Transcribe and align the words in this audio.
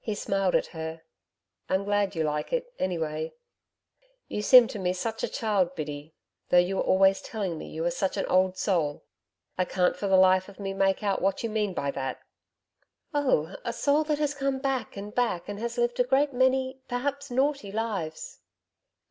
He 0.00 0.14
smiled 0.14 0.54
at 0.54 0.68
her. 0.68 1.02
'I'm 1.68 1.84
glad 1.84 2.14
you 2.16 2.24
like 2.24 2.54
it, 2.54 2.72
anyway. 2.78 3.34
You 4.26 4.40
seem 4.40 4.66
to 4.68 4.78
me 4.78 4.94
such 4.94 5.22
a 5.22 5.28
child, 5.28 5.74
Biddy, 5.74 6.14
though 6.48 6.56
you 6.56 6.78
are 6.78 6.82
always 6.84 7.20
telling 7.20 7.58
me 7.58 7.68
you 7.68 7.84
are 7.84 7.90
such 7.90 8.16
an 8.16 8.24
old 8.30 8.56
soul. 8.56 9.04
I 9.58 9.66
can't 9.66 9.94
for 9.94 10.08
the 10.08 10.16
life 10.16 10.48
of 10.48 10.58
me 10.58 10.72
make 10.72 11.02
out 11.02 11.20
what 11.20 11.42
you 11.42 11.50
mean 11.50 11.74
by 11.74 11.90
that.' 11.90 12.22
'Oh! 13.12 13.56
A 13.62 13.74
soul 13.74 14.04
that 14.04 14.16
has 14.18 14.32
come 14.32 14.58
back 14.58 14.96
and 14.96 15.14
back, 15.14 15.50
and 15.50 15.58
has 15.58 15.76
lived 15.76 16.00
a 16.00 16.04
great 16.04 16.32
many 16.32 16.80
perhaps 16.88 17.30
naughty 17.30 17.70
lives.' 17.70 18.40